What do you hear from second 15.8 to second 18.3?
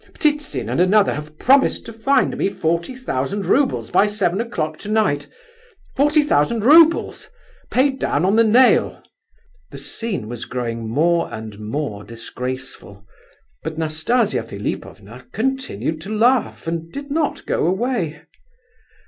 to laugh and did not go away.